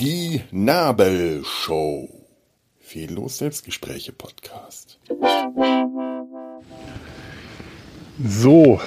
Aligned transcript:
Die 0.00 0.42
Nabelshow. 0.52 2.08
Fehllos 2.78 3.38
Selbstgespräche 3.38 4.12
Podcast. 4.12 5.00
So. 8.24 8.80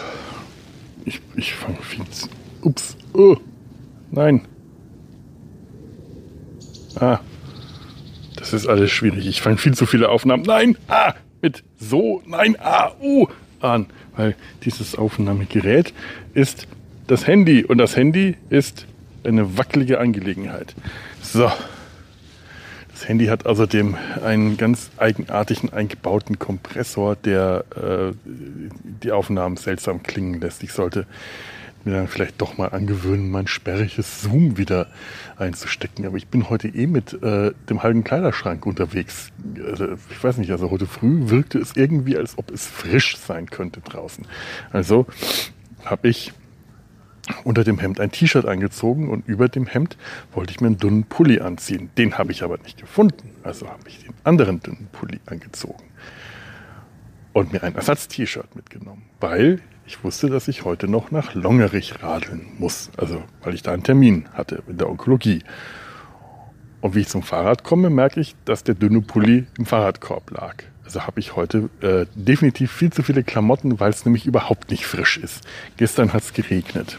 Ich, 1.06 1.22
ich 1.36 1.54
fange 1.54 1.82
viel 1.82 2.08
zu. 2.10 2.30
Ups. 2.62 2.96
Oh. 3.14 3.36
Nein. 4.10 4.48
Ah. 6.96 7.20
Das 8.38 8.54
ist 8.54 8.68
alles 8.68 8.92
schwierig. 8.92 9.28
Ich 9.28 9.42
fange 9.42 9.58
viel 9.58 9.74
zu 9.74 9.86
viele 9.86 10.10
Aufnahmen. 10.10 10.44
Nein. 10.44 10.78
Ah. 10.88 11.14
Mit 11.42 11.64
so. 11.78 12.22
Nein. 12.26 12.56
Ah. 12.60 12.94
Uh. 13.02 13.28
An. 13.64 13.88
Weil 14.16 14.36
dieses 14.64 14.96
Aufnahmegerät 14.96 15.94
ist 16.34 16.68
das 17.08 17.28
Handy. 17.28 17.64
Und 17.64 17.78
das 17.78 17.96
Handy 17.96 18.36
ist 18.50 18.86
eine 19.24 19.58
wackelige 19.58 20.00
Angelegenheit. 20.00 20.76
So. 21.22 21.52
Das 22.92 23.10
Handy 23.10 23.26
hat 23.26 23.48
außerdem 23.48 23.96
einen 24.24 24.58
ganz 24.58 24.92
eigenartigen 24.98 25.74
eingebauten 25.74 26.38
Kompressor, 26.38 27.16
der 27.16 27.66
äh, 27.76 28.14
die 28.24 29.12
Aufnahmen 29.12 29.58
seltsam 29.58 30.04
klingen 30.04 30.40
lässt. 30.40 30.62
Ich 30.62 30.72
sollte 30.72 31.08
mir 31.86 31.94
dann 31.94 32.08
vielleicht 32.08 32.42
doch 32.42 32.58
mal 32.58 32.68
angewöhnen, 32.68 33.30
mein 33.32 33.48
sperriges 33.48 34.22
Zoom 34.22 34.58
wieder 34.58 34.88
einzustecken. 35.38 36.06
Aber 36.06 36.18
ich 36.18 36.28
bin 36.28 36.50
heute 36.50 36.68
eh 36.68 36.88
mit 36.88 37.14
äh, 37.22 37.52
dem 37.70 37.84
halben 37.84 38.04
Kleiderschrank 38.04 38.66
unterwegs. 38.66 39.30
Also, 39.66 39.88
ich 40.10 40.24
weiß 40.24 40.38
nicht, 40.38 40.52
also 40.52 40.72
heute 40.72 40.86
früh 40.86 41.30
wirkte 41.30 41.60
es 41.60 41.76
irgendwie, 41.76 42.18
als 42.18 42.38
ob 42.38 42.52
es 42.52 42.68
frisch 42.68 43.18
sein 43.18 43.50
könnte 43.50 43.82
draußen. 43.82 44.26
Also 44.72 45.06
habe 45.86 46.10
ich 46.10 46.34
unter 47.44 47.64
dem 47.64 47.80
Hemd 47.80 48.00
ein 48.00 48.12
T-Shirt 48.12 48.46
angezogen 48.46 49.10
und 49.10 49.28
über 49.28 49.48
dem 49.48 49.68
Hemd 49.68 49.98
wollte 50.34 50.52
ich 50.52 50.62
mir 50.62 50.68
einen 50.68 50.78
dünnen 50.78 51.04
Pulli 51.06 51.40
anziehen. 51.40 51.90
Den 51.98 52.18
habe 52.18 52.32
ich 52.32 52.44
aber 52.44 52.58
nicht 52.58 52.80
gefunden. 52.80 53.32
Also 53.44 53.68
habe 53.68 53.88
ich 53.88 54.00
den 54.00 54.14
anderen 54.24 54.60
dünnen 54.60 54.90
Pulli 54.92 55.20
angezogen 55.26 55.84
und 57.34 57.54
mir 57.54 57.64
ein 57.64 57.76
Ersatz-T-Shirt 57.76 58.56
mitgenommen, 58.56 59.04
weil 59.20 59.62
ich 59.86 60.04
wusste, 60.04 60.30
dass 60.30 60.48
ich 60.48 60.64
heute 60.64 60.88
noch 60.88 61.12
nach 61.12 61.34
Longerich 61.34 62.02
radeln 62.02 62.48
muss. 62.58 62.90
Also 62.98 63.24
weil 63.44 63.54
ich 63.54 63.64
da 63.64 63.74
einen 63.74 63.84
Termin 63.84 64.28
hatte 64.34 64.64
in 64.68 64.78
der 64.78 64.90
Onkologie. 64.90 65.44
Und 66.82 66.96
wie 66.96 67.02
ich 67.02 67.08
zum 67.08 67.22
Fahrrad 67.22 67.64
komme, 67.64 67.90
merke 67.90 68.20
ich, 68.20 68.36
dass 68.46 68.64
der 68.64 68.76
dünne 68.76 69.02
Pulli 69.02 69.46
im 69.58 69.66
Fahrradkorb 69.66 70.32
lag. 70.32 70.64
Also 70.84 71.06
habe 71.06 71.20
ich 71.20 71.36
heute 71.36 71.70
äh, 71.82 72.06
definitiv 72.16 72.72
viel 72.72 72.92
zu 72.92 73.04
viele 73.04 73.24
Klamotten, 73.24 73.80
weil 73.80 73.92
es 73.92 74.04
nämlich 74.04 74.26
überhaupt 74.26 74.72
nicht 74.72 74.86
frisch 74.86 75.18
ist. 75.18 75.48
Gestern 75.78 76.12
hat 76.12 76.24
es 76.24 76.34
geregnet. 76.34 76.98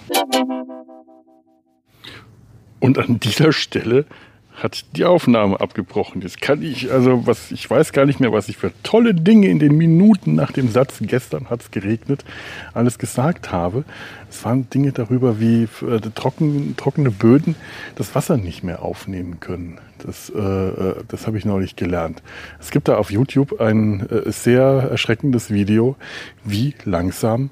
Und 2.79 2.99
an 2.99 3.21
dieser 3.21 3.53
Stelle 3.53 4.07
hat 4.55 4.85
die 4.97 5.05
Aufnahme 5.05 5.61
abgebrochen. 5.61 6.23
Jetzt 6.23 6.41
kann 6.41 6.63
ich, 6.63 6.93
also 6.93 7.27
was, 7.27 7.51
ich 7.51 7.69
weiß 7.69 7.93
gar 7.93 8.05
nicht 8.05 8.21
mehr, 8.21 8.33
was 8.33 8.49
ich 8.49 8.57
für 8.57 8.73
tolle 8.83 9.15
Dinge 9.15 9.49
in 9.49 9.59
den 9.59 9.77
Minuten 9.77 10.35
nach 10.35 10.53
dem 10.53 10.69
Satz, 10.69 10.99
gestern 11.01 11.51
hat 11.51 11.63
es 11.63 11.71
geregnet, 11.71 12.25
alles 12.75 12.99
gesagt 12.99 13.51
habe. 13.51 13.85
Es 14.31 14.45
waren 14.45 14.69
Dinge 14.71 14.93
darüber, 14.93 15.41
wie 15.41 15.65
äh, 15.65 16.01
trocken, 16.15 16.75
trockene 16.77 17.11
Böden 17.11 17.55
das 17.97 18.15
Wasser 18.15 18.37
nicht 18.37 18.63
mehr 18.63 18.83
aufnehmen 18.83 19.41
können. 19.41 19.79
Das, 19.99 20.31
äh, 20.31 20.39
äh, 20.39 20.95
das 21.09 21.27
habe 21.27 21.39
ich 21.39 21.45
neulich 21.45 21.77
gelernt. 21.77 22.23
Es 22.61 22.71
gibt 22.71 22.89
da 22.89 22.97
auf 22.97 23.11
YouTube 23.11 23.61
ein 23.61 24.09
äh, 24.09 24.31
sehr 24.31 24.89
erschreckendes 24.91 25.51
Video, 25.51 25.97
wie 26.45 26.75
langsam 26.85 27.51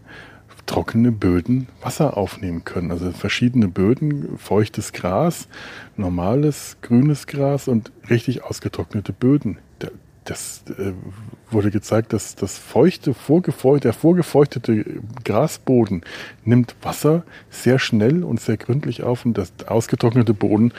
trockene 0.71 1.11
Böden 1.11 1.67
Wasser 1.83 2.17
aufnehmen 2.17 2.65
können. 2.65 2.93
Also 2.93 3.11
verschiedene 3.11 3.67
Böden, 3.67 4.39
feuchtes 4.39 4.93
Gras, 4.93 5.49
normales 5.97 6.77
grünes 6.81 7.27
Gras 7.27 7.67
und 7.67 7.91
richtig 8.09 8.45
ausgetrocknete 8.45 9.13
Böden. 9.13 9.59
Das 10.25 10.63
äh, 10.79 10.93
wurde 11.51 11.73
gezeigt, 11.73 12.13
dass 12.13 12.37
das 12.37 12.57
feuchte, 12.57 13.15
vorgefeucht, 13.15 13.83
der 13.83 13.93
vorgefeuchtete 13.93 14.85
Grasboden 15.25 16.03
nimmt 16.45 16.77
Wasser 16.83 17.25
sehr 17.51 17.81
schnell 17.81 18.23
und 18.23 18.41
sehr 18.41 18.57
gründlich 18.57 19.03
auf 19.03 19.25
und 19.25 19.37
das 19.37 19.53
ausgetrocknete 19.67 20.35
Boden 20.35 20.73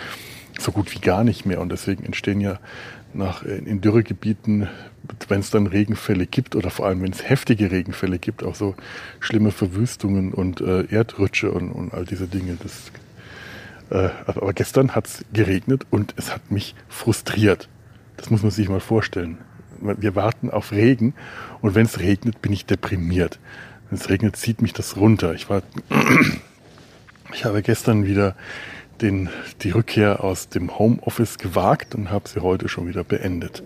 so 0.63 0.71
gut 0.71 0.93
wie 0.93 0.99
gar 0.99 1.23
nicht 1.23 1.45
mehr. 1.45 1.61
Und 1.61 1.71
deswegen 1.71 2.05
entstehen 2.05 2.41
ja 2.41 2.59
nach, 3.13 3.43
in 3.43 3.81
Dürregebieten, 3.81 4.69
wenn 5.27 5.39
es 5.39 5.49
dann 5.49 5.67
Regenfälle 5.67 6.25
gibt 6.25 6.55
oder 6.55 6.69
vor 6.69 6.85
allem 6.85 7.01
wenn 7.01 7.11
es 7.11 7.27
heftige 7.27 7.71
Regenfälle 7.71 8.19
gibt, 8.19 8.43
auch 8.43 8.55
so 8.55 8.75
schlimme 9.19 9.51
Verwüstungen 9.51 10.33
und 10.33 10.61
äh, 10.61 10.85
Erdrutsche 10.85 11.51
und, 11.51 11.71
und 11.71 11.93
all 11.93 12.05
diese 12.05 12.27
Dinge. 12.27 12.57
Das, 12.61 12.91
äh, 13.89 14.09
aber 14.25 14.53
gestern 14.53 14.95
hat 14.95 15.07
es 15.07 15.25
geregnet 15.33 15.85
und 15.89 16.13
es 16.17 16.33
hat 16.33 16.51
mich 16.51 16.75
frustriert. 16.87 17.67
Das 18.17 18.29
muss 18.29 18.43
man 18.43 18.51
sich 18.51 18.69
mal 18.69 18.79
vorstellen. 18.79 19.39
Wir 19.79 20.15
warten 20.15 20.51
auf 20.51 20.71
Regen 20.71 21.15
und 21.61 21.73
wenn 21.73 21.87
es 21.87 21.99
regnet, 21.99 22.41
bin 22.41 22.53
ich 22.53 22.65
deprimiert. 22.65 23.39
Wenn 23.89 23.97
es 23.97 24.09
regnet, 24.09 24.35
zieht 24.35 24.61
mich 24.61 24.73
das 24.73 24.95
runter. 24.95 25.33
Ich 25.33 25.49
war, 25.49 25.63
ich 27.33 27.45
habe 27.45 27.63
gestern 27.63 28.05
wieder 28.05 28.35
den, 29.01 29.29
die 29.61 29.71
Rückkehr 29.71 30.23
aus 30.23 30.49
dem 30.49 30.77
Homeoffice 30.77 31.37
gewagt 31.37 31.95
und 31.95 32.11
habe 32.11 32.27
sie 32.27 32.41
heute 32.41 32.69
schon 32.69 32.87
wieder 32.87 33.03
beendet. 33.03 33.63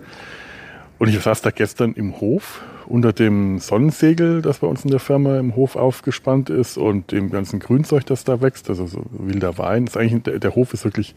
Und 0.97 1.09
ich 1.09 1.19
saß 1.19 1.41
da 1.41 1.51
gestern 1.51 1.93
im 1.93 2.19
Hof 2.21 2.61
unter 2.87 3.11
dem 3.11 3.59
Sonnensegel, 3.59 4.41
das 4.41 4.59
bei 4.59 4.67
uns 4.67 4.85
in 4.85 4.91
der 4.91 4.99
Firma 4.99 5.37
im 5.39 5.55
Hof 5.55 5.75
aufgespannt 5.75 6.49
ist 6.49 6.77
und 6.77 7.11
dem 7.11 7.31
ganzen 7.31 7.59
Grünzeug, 7.59 8.05
das 8.05 8.23
da 8.23 8.41
wächst, 8.41 8.69
also 8.69 8.87
so 8.87 9.03
wilder 9.11 9.57
Wein. 9.57 9.87
ist 9.87 9.97
eigentlich, 9.97 10.23
der, 10.23 10.39
der 10.39 10.55
Hof 10.55 10.73
ist 10.73 10.85
wirklich 10.85 11.15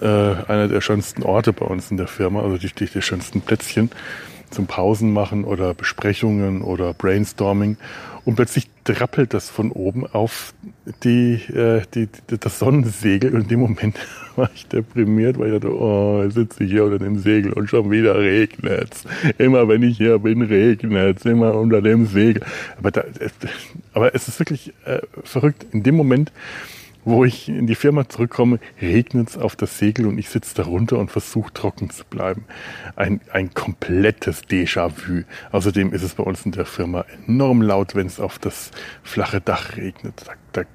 äh, 0.00 0.06
einer 0.06 0.68
der 0.68 0.80
schönsten 0.80 1.22
Orte 1.22 1.52
bei 1.52 1.66
uns 1.66 1.90
in 1.90 1.96
der 1.96 2.06
Firma, 2.06 2.42
also 2.42 2.56
die, 2.56 2.72
die, 2.72 2.86
die 2.86 3.02
schönsten 3.02 3.40
Plätzchen 3.40 3.90
zum 4.50 4.66
Pausen 4.66 5.12
machen 5.12 5.44
oder 5.44 5.74
Besprechungen 5.74 6.62
oder 6.62 6.94
Brainstorming. 6.94 7.76
Und 8.24 8.34
plötzlich 8.34 8.68
drappelt 8.82 9.34
das 9.34 9.50
von 9.50 9.70
oben 9.70 10.04
auf 10.04 10.52
die, 11.04 11.34
äh, 11.34 11.82
die, 11.94 12.08
die, 12.30 12.38
das 12.38 12.58
Sonnensegel. 12.58 13.32
Und 13.32 13.42
in 13.42 13.48
dem 13.48 13.60
Moment 13.60 13.96
war 14.36 14.50
ich 14.52 14.66
deprimiert, 14.66 15.38
weil 15.38 15.54
ich 15.54 15.60
dachte, 15.60 15.72
oh, 15.72 16.24
ich 16.26 16.34
sitze 16.34 16.64
hier 16.64 16.84
unter 16.84 16.98
dem 16.98 17.18
Segel 17.18 17.52
und 17.52 17.70
schon 17.70 17.88
wieder 17.90 18.18
regnet's. 18.18 19.04
Immer 19.38 19.68
wenn 19.68 19.84
ich 19.84 19.98
hier 19.98 20.18
bin, 20.18 20.42
regnet's. 20.42 21.24
Immer 21.24 21.54
unter 21.54 21.80
dem 21.80 22.06
Segel. 22.06 22.42
Aber, 22.78 22.90
da, 22.90 23.04
aber 23.92 24.12
es 24.12 24.26
ist 24.26 24.40
wirklich 24.40 24.72
äh, 24.84 25.00
verrückt. 25.22 25.64
In 25.70 25.84
dem 25.84 25.94
Moment 25.94 26.32
wo 27.06 27.24
ich 27.24 27.48
in 27.48 27.68
die 27.68 27.76
Firma 27.76 28.08
zurückkomme, 28.08 28.58
regnet 28.82 29.30
es 29.30 29.38
auf 29.38 29.54
das 29.54 29.78
Segel 29.78 30.06
und 30.06 30.18
ich 30.18 30.28
sitze 30.28 30.56
darunter 30.56 30.98
und 30.98 31.10
versuche 31.10 31.52
trocken 31.54 31.88
zu 31.88 32.04
bleiben. 32.04 32.44
Ein, 32.96 33.20
ein 33.32 33.54
komplettes 33.54 34.42
Déjà-vu. 34.42 35.22
Außerdem 35.52 35.92
ist 35.92 36.02
es 36.02 36.16
bei 36.16 36.24
uns 36.24 36.44
in 36.44 36.50
der 36.50 36.66
Firma 36.66 37.06
enorm 37.26 37.62
laut, 37.62 37.94
wenn 37.94 38.08
es 38.08 38.18
auf 38.18 38.40
das 38.40 38.72
flache 39.04 39.40
Dach 39.40 39.76
regnet. 39.76 40.24
Da, 40.26 40.32
da 40.52 40.68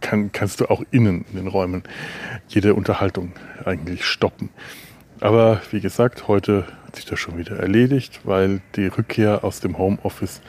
kann, 0.00 0.30
kannst 0.30 0.60
du 0.60 0.66
auch 0.70 0.84
innen 0.92 1.24
in 1.32 1.38
den 1.38 1.48
Räumen 1.48 1.82
jede 2.46 2.74
Unterhaltung 2.74 3.32
eigentlich 3.64 4.04
stoppen. 4.04 4.50
Aber 5.18 5.60
wie 5.72 5.80
gesagt, 5.80 6.28
heute 6.28 6.66
hat 6.86 6.94
sich 6.94 7.04
das 7.04 7.18
schon 7.18 7.36
wieder 7.36 7.58
erledigt, 7.58 8.20
weil 8.22 8.60
die 8.76 8.86
Rückkehr 8.86 9.42
aus 9.42 9.58
dem 9.58 9.76
Homeoffice 9.76 10.40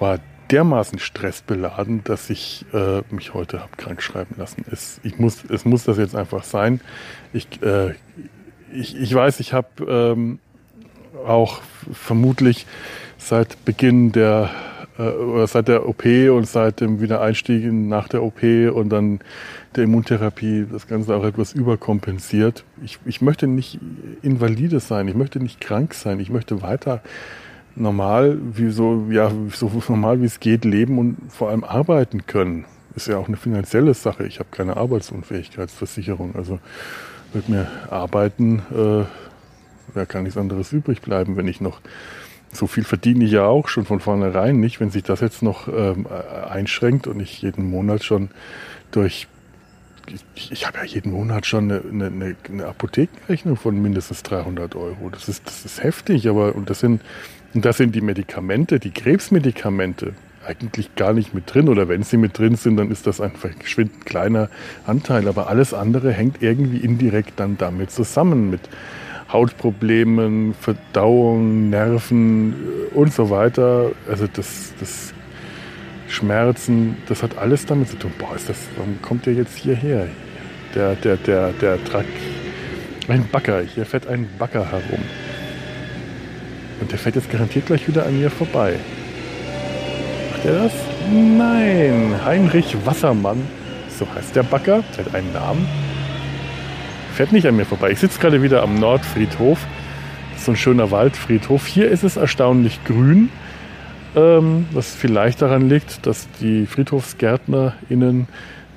war 0.00 0.18
dermaßen 0.52 0.98
stressbeladen, 0.98 2.04
dass 2.04 2.30
ich 2.30 2.66
äh, 2.72 3.02
mich 3.10 3.34
heute 3.34 3.60
habe 3.60 3.72
krank 3.76 4.02
schreiben 4.02 4.34
lassen. 4.36 4.64
Es, 4.70 5.00
ich 5.02 5.18
muss, 5.18 5.44
es 5.48 5.64
muss 5.64 5.84
das 5.84 5.96
jetzt 5.96 6.14
einfach 6.14 6.44
sein. 6.44 6.80
Ich, 7.32 7.62
äh, 7.62 7.94
ich, 8.72 8.96
ich 8.96 9.14
weiß, 9.14 9.40
ich 9.40 9.52
habe 9.52 9.68
ähm, 9.88 10.38
auch 11.26 11.62
vermutlich 11.92 12.66
seit 13.16 13.64
Beginn 13.64 14.12
der 14.12 14.50
äh, 14.98 15.02
oder 15.02 15.46
seit 15.46 15.68
der 15.68 15.88
OP 15.88 16.04
und 16.04 16.46
seit 16.46 16.80
dem 16.80 17.00
Wiedereinstieg 17.00 17.72
nach 17.72 18.08
der 18.08 18.22
OP 18.22 18.42
und 18.42 18.90
dann 18.90 19.20
der 19.74 19.84
Immuntherapie 19.84 20.66
das 20.70 20.86
Ganze 20.86 21.16
auch 21.16 21.24
etwas 21.24 21.52
überkompensiert. 21.54 22.64
Ich, 22.84 22.98
ich 23.06 23.22
möchte 23.22 23.46
nicht 23.46 23.78
invalide 24.20 24.80
sein, 24.80 25.08
ich 25.08 25.14
möchte 25.14 25.40
nicht 25.40 25.60
krank 25.60 25.94
sein, 25.94 26.20
ich 26.20 26.30
möchte 26.30 26.60
weiter 26.60 27.02
normal, 27.74 28.38
wie 28.54 28.70
so, 28.70 29.06
ja, 29.10 29.30
so 29.52 29.70
normal 29.88 30.20
wie 30.20 30.26
es 30.26 30.40
geht, 30.40 30.64
leben 30.64 30.98
und 30.98 31.16
vor 31.28 31.50
allem 31.50 31.64
arbeiten 31.64 32.26
können. 32.26 32.64
Ist 32.94 33.08
ja 33.08 33.16
auch 33.16 33.28
eine 33.28 33.36
finanzielle 33.36 33.94
Sache. 33.94 34.26
Ich 34.26 34.38
habe 34.38 34.50
keine 34.50 34.76
Arbeitsunfähigkeitsversicherung. 34.76 36.36
Also 36.36 36.58
wird 37.32 37.48
mir 37.48 37.68
arbeiten, 37.90 38.58
äh, 38.70 39.04
da 39.94 40.06
kann 40.06 40.24
nichts 40.24 40.38
anderes 40.38 40.72
übrig 40.72 41.00
bleiben, 41.00 41.36
wenn 41.36 41.48
ich 41.48 41.60
noch 41.60 41.80
so 42.52 42.66
viel 42.66 42.84
verdiene 42.84 43.24
ich 43.24 43.32
ja 43.32 43.46
auch 43.46 43.68
schon 43.68 43.86
von 43.86 44.00
vornherein 44.00 44.60
nicht, 44.60 44.78
wenn 44.78 44.90
sich 44.90 45.02
das 45.02 45.20
jetzt 45.20 45.42
noch 45.42 45.68
ähm, 45.68 46.06
einschränkt 46.06 47.06
und 47.06 47.18
ich 47.20 47.40
jeden 47.40 47.70
Monat 47.70 48.04
schon 48.04 48.28
durch 48.90 49.26
ich, 50.34 50.52
ich 50.52 50.66
habe 50.66 50.78
ja 50.78 50.84
jeden 50.84 51.12
Monat 51.12 51.46
schon 51.46 51.70
eine, 51.70 52.06
eine, 52.06 52.36
eine 52.48 52.66
Apothekenrechnung 52.66 53.56
von 53.56 53.80
mindestens 53.80 54.22
300 54.22 54.74
Euro. 54.74 55.10
Das 55.10 55.28
ist, 55.28 55.46
das 55.46 55.64
ist 55.64 55.82
heftig, 55.82 56.28
aber 56.28 56.54
und 56.54 56.70
das 56.70 56.80
sind 56.80 57.00
und 57.54 57.64
das 57.64 57.76
sind 57.76 57.94
die 57.94 58.00
Medikamente, 58.00 58.78
die 58.78 58.90
Krebsmedikamente. 58.90 60.14
eigentlich 60.44 60.94
gar 60.96 61.12
nicht 61.12 61.34
mit 61.34 61.52
drin. 61.52 61.68
Oder 61.68 61.88
wenn 61.88 62.02
sie 62.02 62.16
mit 62.16 62.38
drin 62.38 62.56
sind, 62.56 62.76
dann 62.76 62.90
ist 62.90 63.06
das 63.06 63.20
ein 63.20 63.32
verschwindend 63.32 64.06
kleiner 64.06 64.48
Anteil. 64.86 65.28
Aber 65.28 65.48
alles 65.48 65.74
andere 65.74 66.12
hängt 66.12 66.42
irgendwie 66.42 66.78
indirekt 66.78 67.34
dann 67.36 67.58
damit 67.58 67.90
zusammen. 67.90 68.50
Mit 68.50 68.62
Hautproblemen, 69.32 70.54
Verdauung, 70.54 71.70
Nerven 71.70 72.52
äh, 72.52 72.94
und 72.94 73.12
so 73.12 73.30
weiter. 73.30 73.92
Also 74.08 74.26
das, 74.26 74.74
das 74.80 75.14
Schmerzen, 76.12 76.96
das 77.08 77.22
hat 77.22 77.38
alles 77.38 77.64
damit 77.66 77.88
zu 77.88 77.96
tun. 77.96 78.12
Boah, 78.18 78.36
ist 78.36 78.48
das, 78.48 78.58
warum 78.76 79.00
kommt 79.00 79.26
der 79.26 79.32
jetzt 79.32 79.56
hierher? 79.56 80.06
Der, 80.74 80.94
der, 80.94 81.16
der, 81.16 81.52
der 81.52 81.82
Truck. 81.84 82.04
Ein 83.08 83.26
Bagger, 83.30 83.62
hier 83.62 83.86
fährt 83.86 84.06
ein 84.06 84.28
Bagger 84.38 84.70
herum. 84.70 85.02
Und 86.80 86.92
der 86.92 86.98
fährt 86.98 87.16
jetzt 87.16 87.30
garantiert 87.30 87.66
gleich 87.66 87.88
wieder 87.88 88.06
an 88.06 88.18
mir 88.18 88.30
vorbei. 88.30 88.74
Macht 90.30 90.44
er 90.44 90.64
das? 90.64 90.72
Nein, 91.10 92.14
Heinrich 92.24 92.76
Wassermann, 92.84 93.42
so 93.88 94.06
heißt 94.14 94.36
der 94.36 94.42
Bagger, 94.42 94.84
der 94.96 95.06
hat 95.06 95.14
einen 95.14 95.32
Namen. 95.32 95.66
Fährt 97.14 97.32
nicht 97.32 97.46
an 97.46 97.56
mir 97.56 97.66
vorbei. 97.66 97.90
Ich 97.90 98.00
sitze 98.00 98.18
gerade 98.18 98.42
wieder 98.42 98.62
am 98.62 98.78
Nordfriedhof. 98.78 99.66
Das 100.30 100.40
ist 100.40 100.46
so 100.46 100.52
ein 100.52 100.56
schöner 100.56 100.90
Waldfriedhof. 100.90 101.66
Hier 101.66 101.90
ist 101.90 102.04
es 102.04 102.16
erstaunlich 102.16 102.84
grün. 102.84 103.30
Ähm, 104.14 104.66
was 104.72 104.94
vielleicht 104.94 105.40
daran 105.40 105.68
liegt, 105.68 106.06
dass 106.06 106.28
die 106.40 106.66
FriedhofsgärtnerInnen 106.66 108.28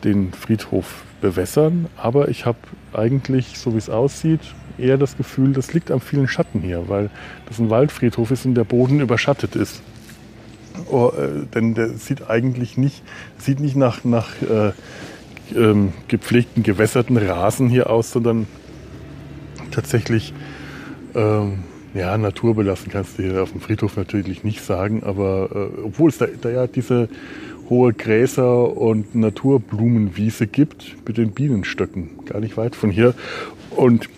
den 0.04 0.32
Friedhof 0.32 1.04
bewässern. 1.20 1.88
Aber 1.98 2.30
ich 2.30 2.46
habe 2.46 2.58
eigentlich, 2.94 3.58
so 3.58 3.74
wie 3.74 3.78
es 3.78 3.90
aussieht, 3.90 4.40
eher 4.78 4.98
das 4.98 5.18
Gefühl, 5.18 5.54
das 5.54 5.74
liegt 5.74 5.92
am 5.92 6.00
vielen 6.00 6.28
Schatten 6.28 6.62
hier, 6.62 6.88
weil 6.88 7.10
das 7.48 7.60
ein 7.60 7.70
Waldfriedhof 7.70 8.32
ist 8.32 8.46
und 8.46 8.56
der 8.56 8.64
Boden 8.64 9.00
überschattet 9.02 9.56
ist. 9.56 9.82
Oh, 10.90 11.12
äh, 11.18 11.46
denn 11.54 11.74
der 11.74 11.90
sieht 11.90 12.30
eigentlich 12.30 12.78
nicht, 12.78 13.04
sieht 13.38 13.60
nicht 13.60 13.76
nach, 13.76 14.04
nach 14.04 14.30
äh, 14.42 14.72
ähm, 15.56 15.94
gepflegten, 16.08 16.64
gewässerten 16.64 17.18
Rasen 17.18 17.70
hier 17.70 17.90
aus, 17.90 18.12
sondern 18.12 18.48
tatsächlich 19.72 20.34
ähm, 21.14 21.64
ja, 21.96 22.18
naturbelassen 22.18 22.92
kannst 22.92 23.18
du 23.18 23.24
hier 23.24 23.42
auf 23.42 23.52
dem 23.52 23.62
Friedhof 23.62 23.96
natürlich 23.96 24.44
nicht 24.44 24.62
sagen, 24.62 25.04
aber 25.04 25.50
äh, 25.54 25.82
obwohl 25.82 26.10
es 26.10 26.18
da, 26.18 26.28
da 26.28 26.50
ja 26.50 26.68
diese 26.68 27.10
hohe 27.70 27.94
Gräser 27.94 28.76
und 28.78 29.16
Naturblumenwiese 29.16 30.46
gibt 30.46 30.96
mit 31.08 31.18
den 31.18 31.32
Bienenstöcken, 31.32 32.26
gar 32.26 32.40
nicht 32.40 32.58
weit 32.58 32.76
von 32.76 32.92
hier. 32.92 33.16
Und 33.72 34.10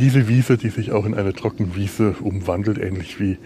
diese 0.00 0.26
Wiese, 0.26 0.56
die 0.56 0.70
sich 0.70 0.90
auch 0.90 1.04
in 1.04 1.14
eine 1.14 1.32
Trockenwiese 1.32 2.16
umwandelt, 2.20 2.78
ähnlich 2.78 3.20
wie 3.20 3.38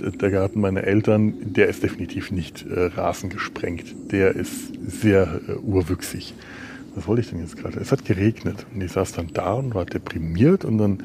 der 0.00 0.30
Garten 0.30 0.60
meiner 0.60 0.84
Eltern, 0.84 1.34
der 1.40 1.68
ist 1.68 1.82
definitiv 1.82 2.30
nicht 2.30 2.64
äh, 2.66 2.86
rasengesprengt. 2.86 4.12
Der 4.12 4.34
ist 4.34 4.72
sehr 4.86 5.40
äh, 5.48 5.52
urwüchsig. 5.54 6.34
Was 6.94 7.06
wollte 7.06 7.22
ich 7.22 7.30
denn 7.30 7.40
jetzt 7.40 7.56
gerade? 7.56 7.78
Es 7.78 7.92
hat 7.92 8.04
geregnet 8.04 8.66
und 8.74 8.80
ich 8.80 8.92
saß 8.92 9.12
dann 9.12 9.28
da 9.32 9.52
und 9.52 9.74
war 9.74 9.84
deprimiert 9.84 10.64
und 10.64 10.78
dann 10.78 11.04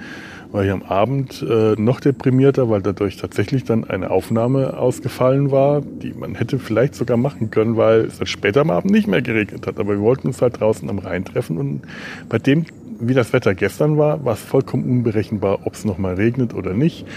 war 0.54 0.64
ich 0.64 0.72
am 0.72 0.84
Abend 0.84 1.42
äh, 1.42 1.74
noch 1.82 2.00
deprimierter, 2.00 2.70
weil 2.70 2.84
dadurch 2.84 3.18
tatsächlich 3.18 3.64
dann 3.64 3.86
eine 3.86 4.12
Aufnahme 4.12 4.78
ausgefallen 4.78 5.50
war, 5.50 5.82
die 5.82 6.14
man 6.14 6.36
hätte 6.36 6.60
vielleicht 6.60 6.94
sogar 6.94 7.18
machen 7.18 7.50
können, 7.50 7.76
weil 7.76 8.02
es 8.02 8.20
dann 8.20 8.28
später 8.28 8.62
am 8.62 8.70
Abend 8.70 8.92
nicht 8.92 9.08
mehr 9.08 9.24
geregnet 9.24 9.66
hat. 9.66 9.80
Aber 9.80 9.94
wir 9.94 10.02
wollten 10.02 10.28
uns 10.28 10.44
halt 10.44 10.60
draußen 10.60 10.88
am 10.92 11.00
Rhein 11.00 11.26
treffen 11.26 11.58
und 11.58 11.82
bei 12.30 12.38
dem, 12.38 12.66
wie 13.00 13.16
das 13.16 13.34
Wetter 13.34 13.56
gestern 13.56 13.98
war, 13.98 14.24
war 14.24 14.34
es 14.34 14.42
vollkommen 14.42 14.84
unberechenbar, 14.84 15.66
ob 15.66 15.74
es 15.74 15.86
nochmal 15.86 16.14
regnet 16.14 16.54
oder 16.54 16.76
nicht. 16.76 17.08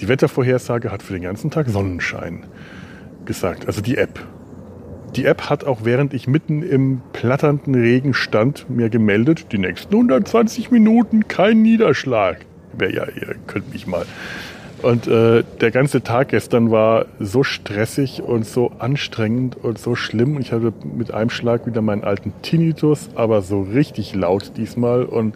Die 0.00 0.08
Wettervorhersage 0.08 0.90
hat 0.90 1.02
für 1.02 1.12
den 1.12 1.22
ganzen 1.22 1.50
Tag 1.50 1.68
Sonnenschein 1.68 2.44
gesagt, 3.26 3.66
also 3.66 3.82
die 3.82 3.98
App. 3.98 4.26
Die 5.16 5.26
App 5.26 5.50
hat 5.50 5.64
auch 5.64 5.80
während 5.84 6.14
ich 6.14 6.28
mitten 6.28 6.62
im 6.62 7.02
platternden 7.12 7.74
Regen 7.74 8.14
stand, 8.14 8.70
mir 8.70 8.88
gemeldet, 8.88 9.52
die 9.52 9.58
nächsten 9.58 9.94
120 9.94 10.70
Minuten 10.70 11.28
kein 11.28 11.60
Niederschlag. 11.60 12.46
Ja, 12.80 13.06
ihr 13.06 13.36
könnt 13.46 13.72
mich 13.72 13.86
mal. 13.86 14.06
Und 14.82 15.06
äh, 15.06 15.42
der 15.60 15.70
ganze 15.70 16.02
Tag 16.02 16.28
gestern 16.28 16.70
war 16.70 17.06
so 17.18 17.42
stressig 17.42 18.22
und 18.22 18.46
so 18.46 18.72
anstrengend 18.78 19.56
und 19.56 19.78
so 19.78 19.94
schlimm. 19.94 20.38
Ich 20.38 20.52
hatte 20.52 20.72
mit 20.84 21.12
einem 21.12 21.30
Schlag 21.30 21.66
wieder 21.66 21.80
meinen 21.80 22.04
alten 22.04 22.32
Tinnitus, 22.42 23.08
aber 23.14 23.40
so 23.40 23.62
richtig 23.62 24.14
laut 24.14 24.52
diesmal. 24.56 25.04
Und 25.04 25.34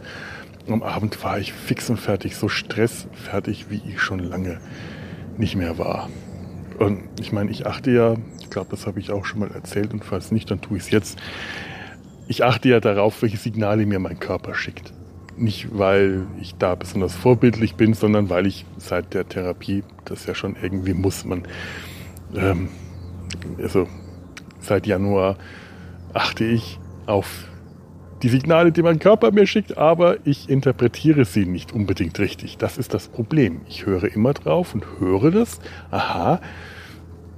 am 0.69 0.83
Abend 0.83 1.23
war 1.25 1.39
ich 1.39 1.53
fix 1.53 1.89
und 1.89 1.97
fertig, 1.97 2.37
so 2.37 2.49
stressfertig, 2.49 3.71
wie 3.71 3.81
ich 3.89 4.01
schon 4.01 4.19
lange 4.19 4.61
nicht 5.39 5.57
mehr 5.57 5.79
war. 5.79 6.11
Und 6.79 7.03
ich 7.19 7.33
meine, 7.33 7.51
ich 7.51 7.67
achte 7.67 7.91
ja, 7.91 8.17
ich 8.41 8.51
glaube, 8.51 8.71
das 8.71 8.87
habe 8.87 9.01
ich 9.01 9.11
auch 9.11 9.25
schon 9.25 9.41
mal 9.41 9.51
erzählt 9.51 9.93
und 9.93 10.05
falls 10.05 10.33
nicht, 10.33 10.51
dann 10.51 10.61
tue 10.61 10.77
ich 10.77 10.85
es 10.85 10.91
jetzt. 10.91 11.19
Ich 12.29 12.45
achte 12.45 12.69
ja 12.69 12.81
darauf, 12.81 13.23
welche 13.23 13.37
Signale 13.37 13.87
mir 13.87 13.99
mein 13.99 14.21
Körper 14.21 14.55
schickt. 14.55 14.93
Nicht, 15.41 15.69
weil 15.73 16.27
ich 16.39 16.55
da 16.57 16.75
besonders 16.75 17.17
vorbildlich 17.17 17.75
bin, 17.75 17.95
sondern 17.95 18.29
weil 18.29 18.47
ich 18.47 18.67
seit 18.77 19.15
der 19.15 19.27
Therapie 19.27 19.83
das 20.05 20.27
ja 20.27 20.35
schon 20.35 20.55
irgendwie 20.61 20.93
muss. 20.93 21.25
Man, 21.25 21.45
ähm, 22.37 22.69
also 23.59 23.89
seit 24.61 24.87
Januar 24.87 25.37
achte 26.13 26.45
ich 26.45 26.79
auf 27.07 27.47
die 28.23 28.29
Signale, 28.29 28.71
die 28.71 28.83
mein 28.83 28.99
Körper 28.99 29.33
mir 29.33 29.47
schickt, 29.47 29.79
aber 29.79 30.19
ich 30.25 30.51
interpretiere 30.51 31.25
sie 31.25 31.47
nicht 31.47 31.73
unbedingt 31.73 32.19
richtig. 32.19 32.59
Das 32.59 32.77
ist 32.77 32.93
das 32.93 33.09
Problem. 33.09 33.63
Ich 33.67 33.87
höre 33.87 34.05
immer 34.15 34.35
drauf 34.35 34.75
und 34.75 34.85
höre 34.99 35.31
das. 35.31 35.59
Aha, 35.91 36.41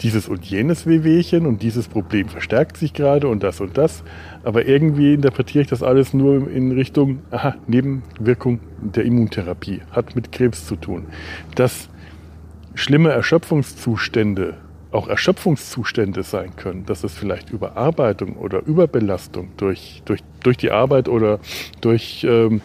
dieses 0.03 0.29
und 0.29 0.45
jenes 0.45 0.87
Wehwehchen 0.87 1.47
und 1.47 1.63
dieses 1.63 1.89
Problem 1.89 2.29
verstärkt 2.29 2.77
sich 2.77 2.93
gerade 2.93 3.29
und 3.29 3.43
das 3.43 3.61
und 3.61 3.79
das. 3.79 4.03
Aber 4.43 4.67
irgendwie 4.67 5.15
interpretiere 5.15 5.63
ich 5.63 5.69
das 5.69 5.83
alles 5.83 6.13
nur 6.13 6.51
in 6.51 6.73
Richtung, 6.73 7.21
aha, 7.31 7.55
Nebenwirkung 7.67 8.61
der 8.81 9.05
Immuntherapie, 9.05 9.81
hat 9.91 10.17
mit 10.17 10.33
Krebs 10.33 10.67
zu 10.67 10.77
tun. 10.77 11.07
Dass 11.55 11.89
schlimme 12.75 13.11
Erschöpfungszustände 13.11 14.55
auch 14.93 15.09
Erschöpfungszustände 15.09 16.23
sein 16.23 16.55
können, 16.57 16.85
dass 16.85 17.03
es 17.03 17.15
vielleicht 17.15 17.51
Überarbeitung 17.51 18.37
oder 18.37 18.63
Überbelastung 18.67 19.49
durch, 19.57 20.03
durch, 20.05 20.21
durch 20.43 20.59
die 20.59 20.71
Arbeit 20.71 21.09
oder 21.09 21.41
durch 21.81 22.27
ähm, 22.29 22.61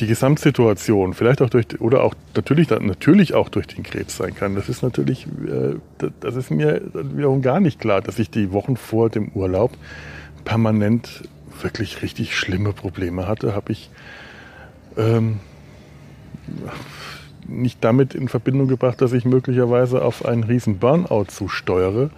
die 0.00 0.06
Gesamtsituation, 0.06 1.14
vielleicht 1.14 1.42
auch 1.42 1.50
durch 1.50 1.80
oder 1.80 2.02
auch 2.02 2.14
natürlich 2.34 2.70
natürlich 2.70 3.34
auch 3.34 3.48
durch 3.48 3.66
den 3.66 3.82
Krebs 3.82 4.16
sein 4.16 4.34
kann. 4.34 4.54
Das 4.54 4.68
ist 4.68 4.82
natürlich, 4.82 5.26
äh, 5.26 5.74
das 6.20 6.36
ist 6.36 6.50
mir 6.50 6.82
wiederum 6.94 7.42
gar 7.42 7.60
nicht 7.60 7.80
klar, 7.80 8.00
dass 8.00 8.18
ich 8.18 8.30
die 8.30 8.52
Wochen 8.52 8.76
vor 8.76 9.10
dem 9.10 9.28
Urlaub 9.34 9.72
permanent 10.44 11.22
wirklich 11.62 12.02
richtig 12.02 12.36
schlimme 12.36 12.72
Probleme 12.72 13.26
hatte, 13.26 13.54
habe 13.54 13.72
ich 13.72 13.90
ähm, 14.96 15.40
nicht 17.46 17.82
damit 17.82 18.14
in 18.14 18.28
Verbindung 18.28 18.68
gebracht, 18.68 19.00
dass 19.00 19.12
ich 19.12 19.24
möglicherweise 19.24 20.02
auf 20.02 20.24
einen 20.24 20.44
riesen 20.44 20.78
Burnout 20.78 21.26
zusteuere. 21.28 22.10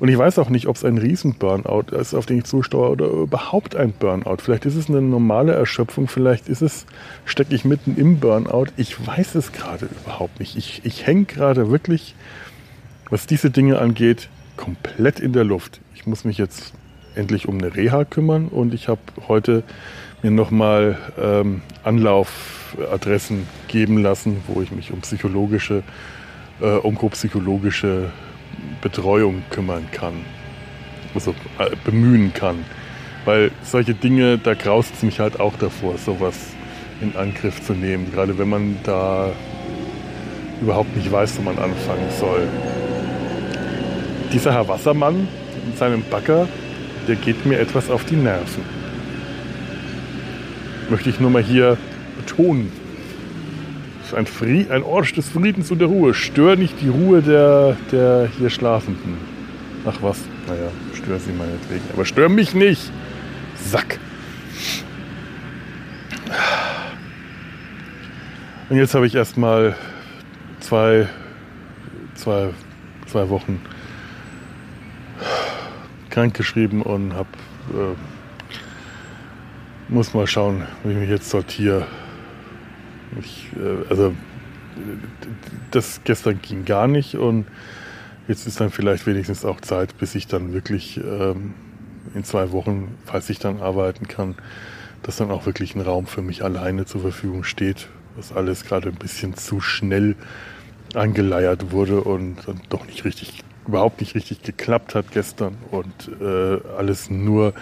Und 0.00 0.08
ich 0.08 0.16
weiß 0.16 0.38
auch 0.38 0.48
nicht, 0.48 0.66
ob 0.66 0.76
es 0.76 0.84
ein 0.84 0.96
Riesen-Burnout 0.96 1.94
ist, 1.94 2.14
auf 2.14 2.24
den 2.24 2.38
ich 2.38 2.44
zusteuere, 2.44 2.90
oder 2.90 3.06
überhaupt 3.06 3.76
ein 3.76 3.92
Burnout. 3.92 4.38
Vielleicht 4.38 4.64
ist 4.64 4.74
es 4.74 4.88
eine 4.88 5.02
normale 5.02 5.52
Erschöpfung, 5.52 6.08
vielleicht 6.08 6.48
ist 6.48 6.62
es, 6.62 6.86
stecke 7.26 7.54
ich 7.54 7.66
mitten 7.66 7.96
im 7.98 8.18
Burnout. 8.18 8.68
Ich 8.78 9.06
weiß 9.06 9.34
es 9.34 9.52
gerade 9.52 9.90
überhaupt 10.02 10.40
nicht. 10.40 10.56
Ich, 10.56 10.80
ich 10.84 11.06
hänge 11.06 11.26
gerade 11.26 11.70
wirklich, 11.70 12.14
was 13.10 13.26
diese 13.26 13.50
Dinge 13.50 13.78
angeht, 13.78 14.30
komplett 14.56 15.20
in 15.20 15.34
der 15.34 15.44
Luft. 15.44 15.82
Ich 15.94 16.06
muss 16.06 16.24
mich 16.24 16.38
jetzt 16.38 16.72
endlich 17.14 17.46
um 17.46 17.58
eine 17.58 17.76
Reha 17.76 18.06
kümmern 18.06 18.48
und 18.48 18.72
ich 18.72 18.88
habe 18.88 19.00
heute 19.28 19.64
mir 20.22 20.30
nochmal 20.30 20.96
ähm, 21.20 21.60
Anlaufadressen 21.84 23.46
geben 23.68 23.98
lassen, 23.98 24.38
wo 24.46 24.62
ich 24.62 24.72
mich 24.72 24.92
um 24.92 25.00
psychologische, 25.02 25.82
äh, 26.62 26.64
onkopsychologische 26.64 28.10
Betreuung 28.80 29.42
kümmern 29.50 29.88
kann, 29.92 30.24
also 31.14 31.34
äh, 31.58 31.70
bemühen 31.84 32.32
kann. 32.32 32.64
Weil 33.24 33.50
solche 33.62 33.94
Dinge, 33.94 34.38
da 34.38 34.54
graust 34.54 34.94
es 34.94 35.02
mich 35.02 35.20
halt 35.20 35.40
auch 35.40 35.54
davor, 35.58 35.98
sowas 35.98 36.36
in 37.00 37.16
Angriff 37.16 37.62
zu 37.62 37.74
nehmen, 37.74 38.10
gerade 38.12 38.38
wenn 38.38 38.48
man 38.48 38.76
da 38.82 39.30
überhaupt 40.60 40.94
nicht 40.96 41.10
weiß, 41.10 41.38
wo 41.38 41.42
man 41.42 41.58
anfangen 41.58 42.10
soll. 42.18 42.46
Dieser 44.32 44.52
Herr 44.52 44.68
Wassermann 44.68 45.28
mit 45.66 45.78
seinem 45.78 46.02
Bagger, 46.10 46.48
der 47.08 47.16
geht 47.16 47.44
mir 47.46 47.58
etwas 47.58 47.90
auf 47.90 48.04
die 48.04 48.16
Nerven. 48.16 48.62
Möchte 50.88 51.10
ich 51.10 51.20
nur 51.20 51.30
mal 51.30 51.42
hier 51.42 51.76
betonen 52.16 52.72
ein, 54.14 54.26
Fried, 54.26 54.70
ein 54.70 54.82
Ort 54.82 55.16
des 55.16 55.28
Friedens 55.28 55.70
und 55.70 55.78
der 55.78 55.88
Ruhe. 55.88 56.14
Stör 56.14 56.56
nicht 56.56 56.80
die 56.80 56.88
Ruhe 56.88 57.22
der, 57.22 57.76
der 57.92 58.28
hier 58.38 58.50
Schlafenden. 58.50 59.16
Ach 59.84 59.96
was, 60.00 60.18
naja, 60.46 60.70
stör 60.94 61.18
sie 61.18 61.32
meinetwegen. 61.32 61.84
Aber 61.92 62.04
stör 62.04 62.28
mich 62.28 62.54
nicht. 62.54 62.90
Sack. 63.56 63.98
Und 68.68 68.76
jetzt 68.76 68.94
habe 68.94 69.06
ich 69.06 69.14
erstmal 69.14 69.74
zwei, 70.60 71.08
zwei 72.14 72.50
zwei 73.10 73.28
Wochen 73.28 73.60
krankgeschrieben 76.10 76.82
und 76.82 77.14
habe 77.14 77.28
äh, 77.72 77.96
muss 79.88 80.14
mal 80.14 80.26
schauen, 80.26 80.64
wie 80.84 80.92
ich 80.92 80.98
mich 80.98 81.10
jetzt 81.10 81.28
sortiere. 81.28 81.86
Ich, 83.18 83.48
äh, 83.56 83.88
also 83.88 84.14
das 85.70 86.00
gestern 86.04 86.40
ging 86.40 86.64
gar 86.64 86.86
nicht 86.86 87.16
und 87.16 87.46
jetzt 88.28 88.46
ist 88.46 88.60
dann 88.60 88.70
vielleicht 88.70 89.06
wenigstens 89.06 89.44
auch 89.44 89.60
Zeit, 89.60 89.98
bis 89.98 90.14
ich 90.14 90.26
dann 90.26 90.52
wirklich 90.52 90.98
ähm, 90.98 91.54
in 92.14 92.24
zwei 92.24 92.52
Wochen, 92.52 92.96
falls 93.04 93.28
ich 93.30 93.38
dann 93.38 93.60
arbeiten 93.60 94.08
kann, 94.08 94.36
dass 95.02 95.16
dann 95.16 95.30
auch 95.30 95.46
wirklich 95.46 95.74
ein 95.74 95.80
Raum 95.80 96.06
für 96.06 96.22
mich 96.22 96.44
alleine 96.44 96.86
zur 96.86 97.00
Verfügung 97.00 97.44
steht, 97.44 97.88
was 98.16 98.32
alles 98.32 98.64
gerade 98.64 98.88
ein 98.88 98.96
bisschen 98.96 99.36
zu 99.36 99.60
schnell 99.60 100.16
angeleiert 100.94 101.72
wurde 101.72 102.02
und 102.02 102.36
dann 102.46 102.60
doch 102.68 102.86
nicht 102.86 103.04
richtig, 103.04 103.42
überhaupt 103.66 104.00
nicht 104.00 104.14
richtig 104.14 104.42
geklappt 104.42 104.94
hat 104.94 105.12
gestern 105.12 105.56
und 105.70 106.10
äh, 106.20 106.58
alles 106.76 107.10
nur, 107.10 107.54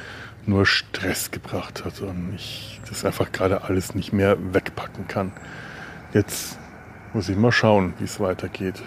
nur 0.49 0.67
Stress 0.67 1.31
gebracht 1.31 1.85
hat 1.85 2.01
und 2.01 2.33
ich 2.35 2.81
das 2.89 3.05
einfach 3.05 3.31
gerade 3.33 3.63
alles 3.65 3.95
nicht 3.95 4.13
mehr 4.13 4.37
wegpacken 4.55 5.07
kann. 5.07 5.33
Jetzt 6.15 6.59
muss 7.13 7.29
ich 7.29 7.37
mal 7.37 7.53
schauen, 7.53 7.95
wie 7.99 8.05
es 8.05 8.19
weitergeht. 8.19 8.83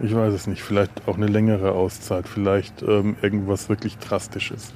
Ich 0.00 0.14
weiß 0.14 0.32
es 0.32 0.46
nicht. 0.46 0.62
Vielleicht 0.62 1.06
auch 1.06 1.16
eine 1.16 1.26
längere 1.26 1.72
Auszeit. 1.72 2.26
Vielleicht 2.26 2.82
ähm, 2.82 3.16
irgendwas 3.22 3.68
wirklich 3.68 3.98
Drastisches. 3.98 4.72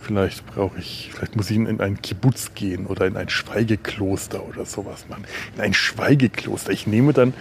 Vielleicht 0.00 0.46
brauche 0.46 0.78
ich, 0.78 1.10
vielleicht 1.14 1.34
muss 1.34 1.50
ich 1.50 1.56
in 1.56 1.80
ein 1.80 2.00
Kibbutz 2.02 2.54
gehen 2.54 2.86
oder 2.86 3.06
in 3.06 3.16
ein 3.16 3.28
Schweigekloster 3.28 4.46
oder 4.46 4.66
sowas 4.66 5.06
machen. 5.08 5.24
In 5.56 5.62
ein 5.62 5.74
Schweigekloster. 5.74 6.72
Ich 6.72 6.86
nehme 6.86 7.12
dann 7.12 7.34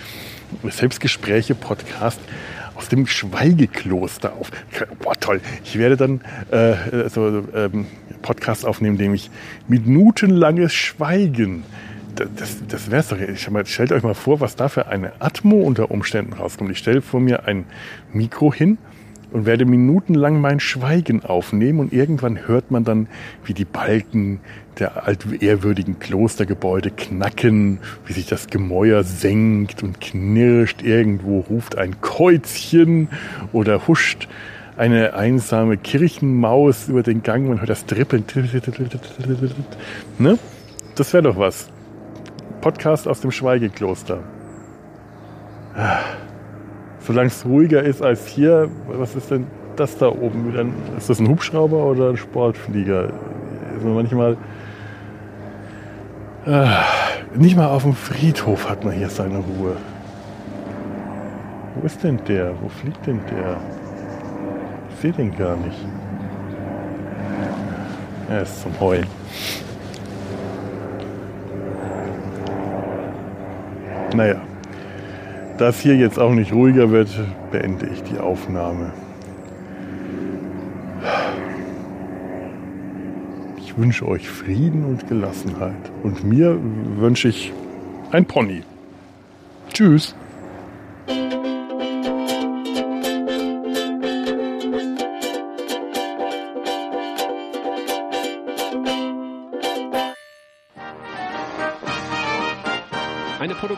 Selbstgespräche, 0.64 1.56
Podcast 1.56 2.20
aus 2.76 2.90
dem 2.90 3.08
Schweigekloster 3.08 4.34
auf. 4.34 4.52
Boah, 5.00 5.16
toll. 5.20 5.42
Ich 5.64 5.78
werde 5.78 5.98
dann 5.98 6.22
äh, 6.52 7.10
so 7.10 7.44
ähm, 7.56 7.86
Podcast 8.22 8.66
aufnehmen, 8.66 8.98
dem 8.98 9.14
ich 9.14 9.30
minutenlanges 9.68 10.74
Schweigen 10.74 11.64
das, 12.16 12.58
das 12.68 12.92
wäre 12.92 13.02
es 13.02 13.08
doch. 13.08 13.20
Ich 13.20 13.50
mal, 13.50 13.66
stellt 13.66 13.92
euch 13.92 14.04
mal 14.04 14.14
vor, 14.14 14.40
was 14.40 14.56
da 14.56 14.70
für 14.70 14.88
eine 14.88 15.14
Atmo 15.20 15.58
unter 15.58 15.92
Umständen 15.92 16.34
rauskommt. 16.34 16.72
Ich 16.72 16.78
stelle 16.78 17.02
vor 17.02 17.20
mir 17.20 17.48
ein 17.48 17.66
Mikro 18.12 18.54
hin 18.54 18.78
und 19.34 19.46
werde 19.46 19.66
minutenlang 19.66 20.40
mein 20.40 20.60
Schweigen 20.60 21.26
aufnehmen 21.26 21.80
und 21.80 21.92
irgendwann 21.92 22.48
hört 22.48 22.72
man 22.72 22.84
dann, 22.84 23.08
wie 23.44 23.54
die 23.54 23.66
Balken 23.66 24.40
der 24.80 25.06
altehrwürdigen 25.06 26.00
Klostergebäude 26.00 26.92
knacken, 26.92 27.80
wie 28.06 28.14
sich 28.14 28.28
das 28.28 28.48
Gemäuer 28.48 29.04
senkt 29.04 29.84
und 29.84 30.00
knirscht. 30.00 30.84
Irgendwo 30.84 31.42
ruft 31.42 31.78
ein 31.78 32.00
Käuzchen 32.02 33.10
oder 33.52 33.88
huscht 33.88 34.28
eine 34.78 35.14
einsame 35.14 35.78
Kirchenmaus 35.78 36.88
über 36.88 37.04
den 37.04 37.24
Gang. 37.24 37.48
Man 37.48 37.60
hört 37.60 37.70
das 37.70 37.86
Trippeln. 37.86 38.26
Ne? 40.18 40.38
Das 40.96 41.14
wäre 41.14 41.24
doch 41.24 41.38
was. 41.38 41.70
Podcast 42.62 43.08
aus 43.08 43.22
dem 43.22 43.32
Schweigekloster. 43.32 44.20
Solange 47.06 47.28
es 47.28 47.46
ruhiger 47.46 47.84
ist 47.84 48.02
als 48.02 48.28
hier, 48.28 48.70
was 48.88 49.14
ist 49.16 49.30
denn 49.30 49.46
das 49.76 49.98
da 49.98 50.08
oben? 50.08 50.74
Ist 50.98 51.10
das 51.10 51.20
ein 51.20 51.28
Hubschrauber 51.28 51.86
oder 51.86 52.10
ein 52.10 52.18
Sportflieger? 52.18 53.10
Also 53.74 53.88
manchmal. 53.90 54.38
Nicht 57.36 57.58
mal 57.58 57.68
auf 57.68 57.84
dem 57.84 57.94
Friedhof 57.94 58.70
hat 58.70 58.84
man 58.86 58.94
hier 58.94 59.10
seine 59.10 59.38
Ruhe. 59.38 59.76
Wo 61.76 61.86
ist 61.86 62.04
denn 62.04 62.20
der? 62.28 62.54
Wo 62.62 62.70
fliegt 62.70 63.06
denn 63.06 63.20
der? 63.30 63.58
Ich 64.90 65.02
sehe 65.02 65.12
den 65.12 65.36
gar 65.36 65.58
nicht. 65.58 65.78
Er 68.30 68.44
ist 68.44 68.62
zum 68.62 68.80
Heulen. 68.80 69.08
Naja, 74.16 74.36
da 75.64 75.70
es 75.70 75.80
hier 75.80 75.96
jetzt 75.96 76.20
auch 76.20 76.34
nicht 76.34 76.52
ruhiger 76.52 76.92
wird, 76.92 77.08
beende 77.50 77.88
ich 77.88 78.04
die 78.04 78.20
Aufnahme. 78.20 78.92
Ich 83.56 83.78
wünsche 83.78 84.06
euch 84.06 84.28
Frieden 84.28 84.84
und 84.84 85.08
Gelassenheit. 85.08 85.90
Und 86.04 86.26
mir 86.26 86.60
wünsche 86.98 87.30
ich 87.30 87.54
ein 88.12 88.26
Pony. 88.26 88.64
Tschüss. 89.74 90.14